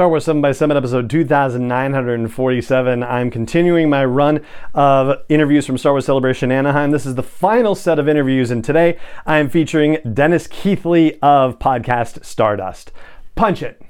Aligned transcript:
Star 0.00 0.08
Wars 0.08 0.24
7 0.24 0.40
by 0.40 0.52
7 0.52 0.78
episode 0.78 1.10
2947. 1.10 3.02
I'm 3.02 3.30
continuing 3.30 3.90
my 3.90 4.02
run 4.02 4.42
of 4.72 5.22
interviews 5.28 5.66
from 5.66 5.76
Star 5.76 5.92
Wars 5.92 6.06
Celebration 6.06 6.50
Anaheim. 6.50 6.90
This 6.90 7.04
is 7.04 7.16
the 7.16 7.22
final 7.22 7.74
set 7.74 7.98
of 7.98 8.08
interviews, 8.08 8.50
and 8.50 8.64
today 8.64 8.96
I 9.26 9.36
am 9.36 9.50
featuring 9.50 9.98
Dennis 10.14 10.48
Keithly 10.48 11.18
of 11.20 11.58
podcast 11.58 12.24
Stardust. 12.24 12.92
Punch 13.34 13.62
it. 13.62 13.82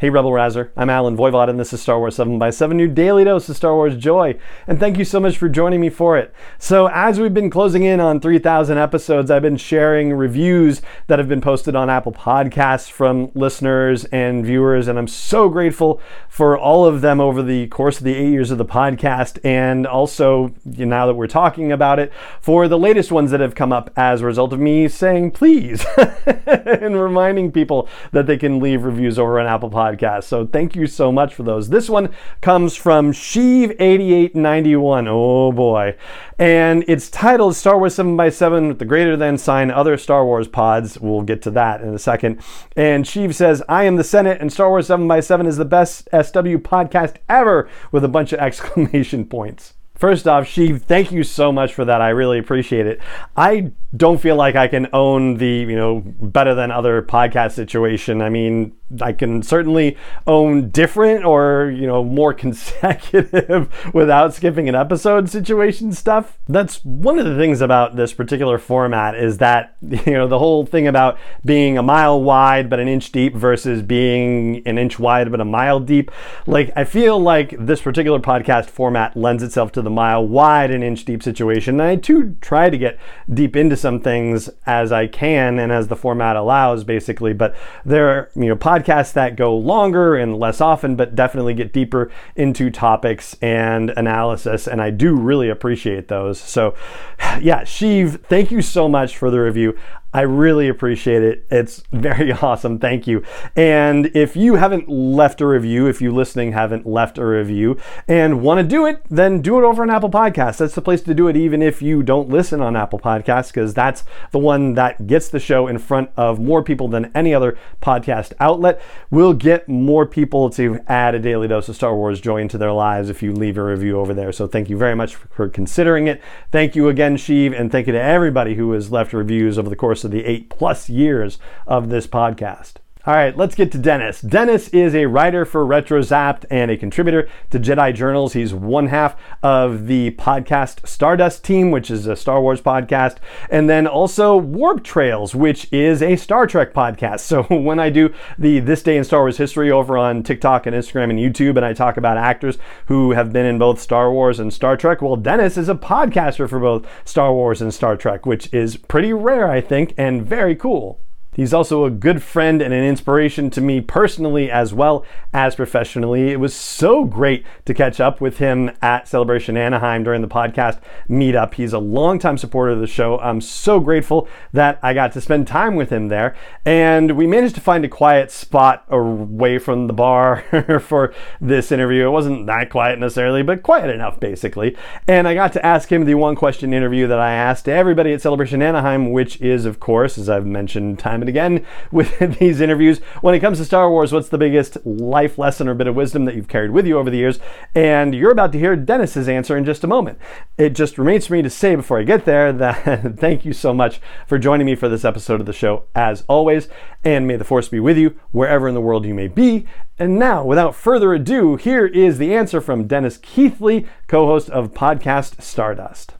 Hey, 0.00 0.08
Rebel 0.08 0.32
Rouser. 0.32 0.72
I'm 0.78 0.88
Allen 0.88 1.14
Voivod, 1.14 1.50
and 1.50 1.60
this 1.60 1.74
is 1.74 1.82
Star 1.82 1.98
Wars 1.98 2.16
7 2.16 2.38
by 2.38 2.48
7 2.48 2.78
your 2.78 2.88
daily 2.88 3.24
dose 3.24 3.46
of 3.50 3.56
Star 3.56 3.74
Wars 3.74 3.94
joy. 3.98 4.34
And 4.66 4.80
thank 4.80 4.96
you 4.96 5.04
so 5.04 5.20
much 5.20 5.36
for 5.36 5.46
joining 5.46 5.78
me 5.78 5.90
for 5.90 6.16
it. 6.16 6.32
So, 6.58 6.86
as 6.86 7.20
we've 7.20 7.34
been 7.34 7.50
closing 7.50 7.82
in 7.82 8.00
on 8.00 8.18
3,000 8.18 8.78
episodes, 8.78 9.30
I've 9.30 9.42
been 9.42 9.58
sharing 9.58 10.14
reviews 10.14 10.80
that 11.08 11.18
have 11.18 11.28
been 11.28 11.42
posted 11.42 11.76
on 11.76 11.90
Apple 11.90 12.12
Podcasts 12.12 12.90
from 12.90 13.30
listeners 13.34 14.06
and 14.06 14.42
viewers, 14.42 14.88
and 14.88 14.98
I'm 14.98 15.06
so 15.06 15.50
grateful 15.50 16.00
for 16.30 16.56
all 16.56 16.86
of 16.86 17.02
them 17.02 17.20
over 17.20 17.42
the 17.42 17.66
course 17.66 17.98
of 17.98 18.04
the 18.04 18.14
eight 18.14 18.30
years 18.30 18.50
of 18.50 18.56
the 18.56 18.64
podcast, 18.64 19.38
and 19.44 19.86
also 19.86 20.54
now 20.64 21.04
that 21.04 21.14
we're 21.14 21.26
talking 21.26 21.72
about 21.72 21.98
it, 21.98 22.10
for 22.40 22.68
the 22.68 22.78
latest 22.78 23.12
ones 23.12 23.32
that 23.32 23.40
have 23.40 23.54
come 23.54 23.70
up 23.70 23.90
as 23.98 24.22
a 24.22 24.24
result 24.24 24.54
of 24.54 24.60
me 24.60 24.88
saying 24.88 25.30
please 25.30 25.84
and 26.46 26.98
reminding 26.98 27.52
people 27.52 27.86
that 28.12 28.26
they 28.26 28.38
can 28.38 28.60
leave 28.60 28.84
reviews 28.84 29.18
over 29.18 29.38
on 29.38 29.46
Apple 29.46 29.68
Podcasts 29.68 29.89
podcast. 29.90 30.24
So 30.24 30.46
thank 30.46 30.74
you 30.74 30.86
so 30.86 31.10
much 31.12 31.34
for 31.34 31.42
those. 31.42 31.68
This 31.68 31.88
one 31.88 32.10
comes 32.40 32.76
from 32.76 33.12
Sheev8891. 33.12 35.06
Oh 35.08 35.52
boy. 35.52 35.96
And 36.38 36.84
it's 36.88 37.10
titled 37.10 37.56
Star 37.56 37.78
Wars 37.78 37.94
7 37.94 38.16
by 38.16 38.30
7 38.30 38.68
with 38.68 38.78
the 38.78 38.84
greater 38.84 39.16
than 39.16 39.38
sign 39.38 39.70
other 39.70 39.96
Star 39.96 40.24
Wars 40.24 40.48
pods. 40.48 40.98
We'll 40.98 41.22
get 41.22 41.42
to 41.42 41.50
that 41.52 41.82
in 41.82 41.94
a 41.94 41.98
second. 41.98 42.40
And 42.76 43.04
Sheev 43.04 43.34
says, 43.34 43.62
I 43.68 43.84
am 43.84 43.96
the 43.96 44.04
Senate 44.04 44.40
and 44.40 44.52
Star 44.52 44.68
Wars 44.68 44.86
7 44.86 45.06
by 45.06 45.20
7 45.20 45.46
is 45.46 45.56
the 45.56 45.64
best 45.64 46.08
SW 46.12 46.58
podcast 46.60 47.16
ever 47.28 47.68
with 47.92 48.04
a 48.04 48.08
bunch 48.08 48.32
of 48.32 48.40
exclamation 48.40 49.24
points. 49.26 49.74
First 50.00 50.26
off, 50.26 50.46
Sheev, 50.46 50.80
thank 50.80 51.12
you 51.12 51.22
so 51.22 51.52
much 51.52 51.74
for 51.74 51.84
that. 51.84 52.00
I 52.00 52.08
really 52.08 52.38
appreciate 52.38 52.86
it. 52.86 53.02
I 53.36 53.72
don't 53.94 54.18
feel 54.18 54.34
like 54.34 54.56
I 54.56 54.66
can 54.66 54.88
own 54.94 55.36
the, 55.36 55.46
you 55.46 55.76
know, 55.76 56.00
better 56.00 56.54
than 56.54 56.70
other 56.70 57.02
podcast 57.02 57.52
situation. 57.52 58.22
I 58.22 58.30
mean, 58.30 58.72
I 59.00 59.12
can 59.12 59.42
certainly 59.42 59.96
own 60.26 60.70
different 60.70 61.24
or, 61.24 61.72
you 61.74 61.86
know, 61.86 62.02
more 62.02 62.34
consecutive 62.40 63.72
without 63.94 64.34
skipping 64.34 64.68
an 64.68 64.74
episode 64.74 65.28
situation 65.28 65.92
stuff. 65.92 66.38
That's 66.48 66.84
one 66.84 67.18
of 67.18 67.24
the 67.24 67.36
things 67.36 67.60
about 67.60 67.96
this 67.96 68.12
particular 68.12 68.58
format 68.58 69.14
is 69.14 69.38
that, 69.38 69.76
you 69.80 70.12
know, 70.12 70.26
the 70.26 70.38
whole 70.38 70.66
thing 70.66 70.86
about 70.86 71.18
being 71.44 71.78
a 71.78 71.82
mile 71.82 72.20
wide 72.22 72.68
but 72.68 72.80
an 72.80 72.88
inch 72.88 73.12
deep 73.12 73.34
versus 73.34 73.82
being 73.82 74.62
an 74.66 74.76
inch 74.78 74.98
wide 74.98 75.30
but 75.30 75.40
a 75.40 75.44
mile 75.44 75.78
deep. 75.78 76.10
Like, 76.46 76.72
I 76.74 76.84
feel 76.84 77.18
like 77.18 77.54
this 77.58 77.80
particular 77.80 78.18
podcast 78.18 78.66
format 78.66 79.16
lends 79.16 79.42
itself 79.42 79.72
to 79.72 79.82
the 79.82 79.90
mile 79.90 80.26
wide 80.26 80.70
and 80.70 80.82
inch 80.82 81.04
deep 81.04 81.22
situation. 81.22 81.80
And 81.80 81.88
I 81.88 81.96
too 81.96 82.36
try 82.40 82.70
to 82.70 82.78
get 82.78 82.98
deep 83.32 83.54
into 83.54 83.76
some 83.76 84.00
things 84.00 84.50
as 84.66 84.90
I 84.90 85.06
can 85.06 85.58
and 85.58 85.70
as 85.70 85.88
the 85.88 85.96
format 85.96 86.36
allows, 86.36 86.82
basically. 86.82 87.32
But 87.32 87.54
there 87.84 88.30
you 88.34 88.48
know, 88.48 88.56
podcasts 88.56 88.79
podcasts 88.80 89.12
that 89.12 89.36
go 89.36 89.56
longer 89.56 90.16
and 90.16 90.38
less 90.38 90.60
often, 90.60 90.96
but 90.96 91.14
definitely 91.14 91.54
get 91.54 91.72
deeper 91.72 92.10
into 92.36 92.70
topics 92.70 93.36
and 93.40 93.90
analysis. 93.90 94.66
And 94.66 94.80
I 94.80 94.90
do 94.90 95.14
really 95.14 95.48
appreciate 95.48 96.08
those. 96.08 96.40
So, 96.40 96.74
yeah, 97.40 97.62
Sheev, 97.62 98.22
thank 98.24 98.50
you 98.50 98.62
so 98.62 98.88
much 98.88 99.16
for 99.16 99.30
the 99.30 99.40
review. 99.40 99.76
I 100.12 100.22
really 100.22 100.68
appreciate 100.68 101.22
it. 101.22 101.46
It's 101.50 101.84
very 101.92 102.32
awesome. 102.42 102.78
Thank 102.78 103.06
you. 103.06 103.22
And 103.54 104.06
if 104.14 104.36
you 104.36 104.56
haven't 104.56 104.88
left 104.88 105.40
a 105.40 105.46
review, 105.46 105.86
if 105.86 106.02
you 106.02 106.12
listening 106.12 106.52
haven't 106.52 106.84
left 106.84 107.16
a 107.16 107.24
review 107.24 107.78
and 108.08 108.42
want 108.42 108.58
to 108.58 108.64
do 108.64 108.86
it, 108.86 109.02
then 109.08 109.40
do 109.40 109.58
it 109.58 109.64
over 109.64 109.82
on 109.82 109.90
Apple 109.90 110.10
Podcasts. 110.10 110.58
That's 110.58 110.74
the 110.74 110.82
place 110.82 111.02
to 111.02 111.14
do 111.14 111.28
it, 111.28 111.36
even 111.36 111.62
if 111.62 111.80
you 111.80 112.02
don't 112.02 112.28
listen 112.28 112.60
on 112.60 112.74
Apple 112.74 112.98
Podcasts, 112.98 113.48
because 113.48 113.72
that's 113.72 114.02
the 114.32 114.38
one 114.38 114.74
that 114.74 115.06
gets 115.06 115.28
the 115.28 115.38
show 115.38 115.68
in 115.68 115.78
front 115.78 116.10
of 116.16 116.40
more 116.40 116.62
people 116.62 116.88
than 116.88 117.12
any 117.14 117.32
other 117.32 117.56
podcast 117.80 118.32
outlet. 118.40 118.82
We'll 119.10 119.34
get 119.34 119.68
more 119.68 120.06
people 120.06 120.50
to 120.50 120.80
add 120.88 121.14
a 121.14 121.20
daily 121.20 121.46
dose 121.46 121.68
of 121.68 121.76
Star 121.76 121.94
Wars 121.94 122.20
joy 122.20 122.40
into 122.40 122.58
their 122.58 122.72
lives 122.72 123.10
if 123.10 123.22
you 123.22 123.32
leave 123.32 123.58
a 123.58 123.64
review 123.64 124.00
over 124.00 124.12
there. 124.12 124.32
So 124.32 124.48
thank 124.48 124.68
you 124.68 124.76
very 124.76 124.96
much 124.96 125.14
for 125.14 125.48
considering 125.48 126.08
it. 126.08 126.20
Thank 126.50 126.74
you 126.74 126.88
again, 126.88 127.16
Sheev, 127.16 127.58
and 127.58 127.70
thank 127.70 127.86
you 127.86 127.92
to 127.92 128.02
everybody 128.02 128.56
who 128.56 128.72
has 128.72 128.90
left 128.90 129.12
reviews 129.12 129.56
over 129.56 129.68
the 129.68 129.76
course 129.76 129.99
course 130.00 130.04
of 130.06 130.10
the 130.12 130.24
eight 130.24 130.48
plus 130.48 130.88
years 130.88 131.38
of 131.66 131.90
this 131.90 132.06
podcast. 132.06 132.79
All 133.06 133.14
right, 133.14 133.34
let's 133.34 133.54
get 133.54 133.72
to 133.72 133.78
Dennis. 133.78 134.20
Dennis 134.20 134.68
is 134.68 134.94
a 134.94 135.06
writer 135.06 135.46
for 135.46 135.64
RetroZapped 135.64 136.44
and 136.50 136.70
a 136.70 136.76
contributor 136.76 137.30
to 137.48 137.58
Jedi 137.58 137.94
Journals. 137.94 138.34
He's 138.34 138.52
one 138.52 138.88
half 138.88 139.16
of 139.42 139.86
the 139.86 140.10
podcast 140.18 140.86
Stardust 140.86 141.42
team, 141.42 141.70
which 141.70 141.90
is 141.90 142.06
a 142.06 142.14
Star 142.14 142.42
Wars 142.42 142.60
podcast, 142.60 143.16
and 143.48 143.70
then 143.70 143.86
also 143.86 144.36
Warp 144.36 144.84
Trails, 144.84 145.34
which 145.34 145.66
is 145.72 146.02
a 146.02 146.16
Star 146.16 146.46
Trek 146.46 146.74
podcast. 146.74 147.20
So 147.30 147.44
when 147.44 147.78
I 147.78 147.90
do 147.90 148.12
the 148.38 148.58
This 148.58 148.82
Day 148.82 148.96
in 148.96 149.04
Star 149.04 149.20
Wars 149.20 149.36
History 149.36 149.70
over 149.70 149.96
on 149.96 150.24
TikTok 150.24 150.66
and 150.66 150.74
Instagram 150.74 151.10
and 151.10 151.18
YouTube, 151.18 151.56
and 151.56 151.64
I 151.64 151.72
talk 151.72 151.96
about 151.96 152.16
actors 152.16 152.58
who 152.86 153.12
have 153.12 153.32
been 153.32 153.46
in 153.46 153.56
both 153.56 153.80
Star 153.80 154.12
Wars 154.12 154.40
and 154.40 154.52
Star 154.52 154.76
Trek, 154.76 155.00
well, 155.00 155.14
Dennis 155.14 155.56
is 155.56 155.68
a 155.68 155.76
podcaster 155.76 156.48
for 156.48 156.58
both 156.58 156.86
Star 157.04 157.32
Wars 157.32 157.62
and 157.62 157.72
Star 157.72 157.96
Trek, 157.96 158.26
which 158.26 158.52
is 158.52 158.76
pretty 158.76 159.12
rare, 159.12 159.48
I 159.48 159.60
think, 159.60 159.94
and 159.96 160.26
very 160.26 160.56
cool. 160.56 161.00
He's 161.32 161.54
also 161.54 161.84
a 161.84 161.90
good 161.90 162.22
friend 162.22 162.60
and 162.60 162.74
an 162.74 162.82
inspiration 162.82 163.50
to 163.50 163.60
me 163.60 163.80
personally 163.80 164.50
as 164.50 164.74
well 164.74 165.04
as 165.32 165.54
professionally. 165.54 166.30
It 166.30 166.40
was 166.40 166.54
so 166.54 167.04
great 167.04 167.46
to 167.66 167.74
catch 167.74 168.00
up 168.00 168.20
with 168.20 168.38
him 168.38 168.72
at 168.82 169.06
Celebration 169.06 169.56
Anaheim 169.56 170.02
during 170.02 170.22
the 170.22 170.28
podcast 170.28 170.80
meetup. 171.08 171.54
He's 171.54 171.72
a 171.72 171.78
longtime 171.78 172.36
supporter 172.36 172.72
of 172.72 172.80
the 172.80 172.88
show. 172.88 173.18
I'm 173.20 173.40
so 173.40 173.78
grateful 173.78 174.28
that 174.52 174.80
I 174.82 174.92
got 174.92 175.12
to 175.12 175.20
spend 175.20 175.46
time 175.46 175.76
with 175.76 175.90
him 175.90 176.08
there. 176.08 176.34
And 176.64 177.16
we 177.16 177.28
managed 177.28 177.54
to 177.54 177.60
find 177.60 177.84
a 177.84 177.88
quiet 177.88 178.32
spot 178.32 178.84
away 178.88 179.58
from 179.58 179.86
the 179.86 179.92
bar 179.92 180.80
for 180.80 181.14
this 181.40 181.70
interview. 181.70 182.06
It 182.08 182.10
wasn't 182.10 182.46
that 182.46 182.70
quiet 182.70 182.98
necessarily, 182.98 183.44
but 183.44 183.62
quiet 183.62 183.90
enough 183.90 184.18
basically. 184.18 184.76
And 185.06 185.28
I 185.28 185.34
got 185.34 185.52
to 185.52 185.64
ask 185.64 185.92
him 185.92 186.06
the 186.06 186.14
one 186.14 186.34
question 186.34 186.74
interview 186.74 187.06
that 187.06 187.20
I 187.20 187.32
asked 187.32 187.68
everybody 187.68 188.12
at 188.12 188.20
Celebration 188.20 188.62
Anaheim, 188.62 189.12
which 189.12 189.40
is, 189.40 189.64
of 189.64 189.78
course, 189.78 190.18
as 190.18 190.28
I've 190.28 190.46
mentioned 190.46 190.98
time 190.98 191.19
time 191.20 191.22
and 191.22 191.28
again 191.28 191.66
with 191.90 192.18
these 192.38 192.60
interviews. 192.60 192.98
When 193.20 193.34
it 193.34 193.40
comes 193.40 193.58
to 193.58 193.64
Star 193.64 193.90
Wars, 193.90 194.12
what's 194.12 194.28
the 194.28 194.38
biggest 194.38 194.78
life 194.84 195.38
lesson 195.38 195.68
or 195.68 195.74
bit 195.74 195.86
of 195.86 195.94
wisdom 195.94 196.24
that 196.24 196.34
you've 196.34 196.48
carried 196.48 196.70
with 196.70 196.86
you 196.86 196.98
over 196.98 197.10
the 197.10 197.18
years? 197.18 197.38
And 197.74 198.14
you're 198.14 198.32
about 198.32 198.52
to 198.52 198.58
hear 198.58 198.76
Dennis's 198.76 199.28
answer 199.28 199.56
in 199.56 199.64
just 199.64 199.84
a 199.84 199.88
moment. 199.88 200.18
It 200.56 200.70
just 200.70 200.98
remains 200.98 201.26
for 201.26 201.34
me 201.34 201.42
to 201.42 201.50
say 201.50 201.74
before 201.74 201.98
I 201.98 202.04
get 202.04 202.24
there 202.24 202.52
that 202.52 203.16
thank 203.18 203.44
you 203.44 203.52
so 203.52 203.74
much 203.74 204.00
for 204.26 204.38
joining 204.38 204.66
me 204.66 204.74
for 204.74 204.88
this 204.88 205.04
episode 205.04 205.40
of 205.40 205.46
the 205.46 205.52
show, 205.52 205.84
as 205.94 206.24
always. 206.28 206.68
And 207.04 207.26
may 207.26 207.36
the 207.36 207.44
force 207.44 207.68
be 207.68 207.80
with 207.80 207.96
you 207.96 208.18
wherever 208.32 208.68
in 208.68 208.74
the 208.74 208.80
world 208.80 209.06
you 209.06 209.14
may 209.14 209.28
be. 209.28 209.66
And 209.98 210.18
now, 210.18 210.44
without 210.44 210.74
further 210.74 211.12
ado, 211.12 211.56
here 211.56 211.86
is 211.86 212.18
the 212.18 212.34
answer 212.34 212.60
from 212.60 212.86
Dennis 212.86 213.18
Keithly, 213.18 213.86
co 214.06 214.26
host 214.26 214.48
of 214.50 214.72
podcast 214.72 215.42
Stardust. 215.42 216.14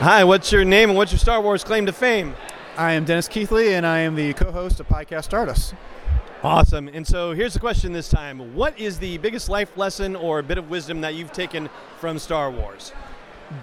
Hi, 0.00 0.22
what's 0.22 0.52
your 0.52 0.64
name 0.64 0.90
and 0.90 0.96
what's 0.96 1.10
your 1.10 1.18
Star 1.18 1.40
Wars 1.40 1.64
claim 1.64 1.84
to 1.86 1.92
fame? 1.92 2.36
I 2.76 2.92
am 2.92 3.04
Dennis 3.04 3.26
Keithly, 3.28 3.76
and 3.76 3.84
I 3.84 3.98
am 3.98 4.14
the 4.14 4.32
co-host 4.32 4.78
of 4.78 4.86
Podcast 4.86 5.24
Stardust. 5.24 5.74
Awesome. 6.44 6.86
And 6.86 7.04
so 7.04 7.32
here's 7.32 7.52
the 7.52 7.58
question 7.58 7.92
this 7.92 8.08
time: 8.08 8.54
What 8.54 8.78
is 8.78 9.00
the 9.00 9.18
biggest 9.18 9.48
life 9.48 9.76
lesson 9.76 10.14
or 10.14 10.38
a 10.38 10.42
bit 10.44 10.56
of 10.56 10.70
wisdom 10.70 11.00
that 11.00 11.16
you've 11.16 11.32
taken 11.32 11.68
from 11.98 12.20
Star 12.20 12.48
Wars? 12.48 12.92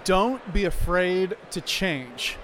Don't 0.04 0.52
be 0.52 0.66
afraid 0.66 1.38
to 1.52 1.62
change. 1.62 2.36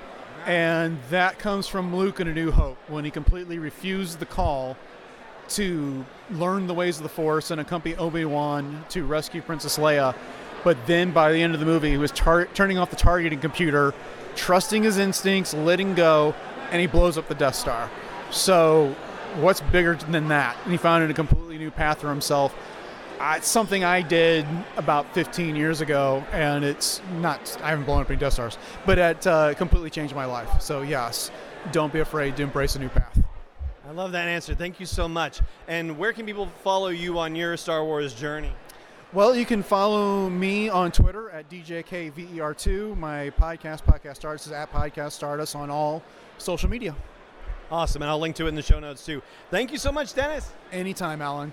And 0.46 0.98
that 1.10 1.38
comes 1.38 1.68
from 1.68 1.94
Luke 1.94 2.18
in 2.18 2.28
A 2.28 2.32
New 2.32 2.50
Hope 2.50 2.78
when 2.88 3.04
he 3.04 3.10
completely 3.10 3.58
refused 3.58 4.20
the 4.20 4.26
call 4.26 4.78
to 5.50 6.02
learn 6.30 6.66
the 6.66 6.72
ways 6.72 6.96
of 6.96 7.02
the 7.02 7.10
Force 7.10 7.50
and 7.50 7.60
accompany 7.60 7.94
Obi 7.96 8.24
Wan 8.24 8.86
to 8.88 9.04
rescue 9.04 9.42
Princess 9.42 9.76
Leia 9.76 10.14
but 10.64 10.86
then 10.86 11.10
by 11.10 11.32
the 11.32 11.42
end 11.42 11.54
of 11.54 11.60
the 11.60 11.66
movie, 11.66 11.90
he 11.90 11.96
was 11.98 12.10
tar- 12.12 12.46
turning 12.54 12.78
off 12.78 12.90
the 12.90 12.96
targeting 12.96 13.40
computer, 13.40 13.94
trusting 14.36 14.82
his 14.82 14.98
instincts, 14.98 15.54
letting 15.54 15.94
go, 15.94 16.34
and 16.70 16.80
he 16.80 16.86
blows 16.86 17.18
up 17.18 17.28
the 17.28 17.34
Death 17.34 17.54
Star. 17.54 17.90
So, 18.30 18.94
what's 19.36 19.60
bigger 19.60 19.94
than 19.94 20.28
that? 20.28 20.56
And 20.64 20.72
he 20.72 20.78
found 20.78 21.08
a 21.10 21.14
completely 21.14 21.58
new 21.58 21.70
path 21.70 22.00
for 22.00 22.08
himself. 22.08 22.54
Uh, 23.20 23.34
it's 23.36 23.48
something 23.48 23.84
I 23.84 24.02
did 24.02 24.46
about 24.76 25.12
15 25.14 25.54
years 25.54 25.80
ago, 25.80 26.24
and 26.32 26.64
it's 26.64 27.00
not, 27.20 27.56
I 27.62 27.70
haven't 27.70 27.84
blown 27.84 28.00
up 28.00 28.10
any 28.10 28.18
Death 28.18 28.32
Stars, 28.32 28.58
but 28.84 28.98
it 28.98 29.26
uh, 29.26 29.54
completely 29.54 29.90
changed 29.90 30.14
my 30.14 30.24
life. 30.24 30.60
So, 30.60 30.82
yes, 30.82 31.30
don't 31.70 31.92
be 31.92 32.00
afraid 32.00 32.36
to 32.36 32.42
embrace 32.42 32.74
a 32.74 32.78
new 32.78 32.88
path. 32.88 33.22
I 33.86 33.92
love 33.92 34.12
that 34.12 34.26
answer. 34.26 34.54
Thank 34.54 34.80
you 34.80 34.86
so 34.86 35.06
much. 35.06 35.40
And 35.68 35.98
where 35.98 36.12
can 36.12 36.24
people 36.24 36.46
follow 36.64 36.88
you 36.88 37.18
on 37.18 37.36
your 37.36 37.56
Star 37.56 37.84
Wars 37.84 38.14
journey? 38.14 38.52
Well, 39.14 39.36
you 39.36 39.44
can 39.44 39.62
follow 39.62 40.30
me 40.30 40.70
on 40.70 40.90
Twitter 40.90 41.28
at 41.28 41.50
DJKVER2. 41.50 42.96
My 42.96 43.28
podcast, 43.28 43.84
Podcast 43.84 44.16
Stardust, 44.16 44.46
is 44.46 44.52
at 44.52 44.72
Podcast 44.72 45.12
Stardust 45.12 45.54
on 45.54 45.68
all 45.68 46.02
social 46.38 46.70
media. 46.70 46.96
Awesome, 47.70 48.00
and 48.00 48.10
I'll 48.10 48.18
link 48.18 48.36
to 48.36 48.46
it 48.46 48.48
in 48.48 48.54
the 48.54 48.62
show 48.62 48.80
notes 48.80 49.04
too. 49.04 49.20
Thank 49.50 49.70
you 49.70 49.76
so 49.76 49.92
much, 49.92 50.14
Dennis. 50.14 50.50
Anytime, 50.72 51.20
Allen. 51.20 51.52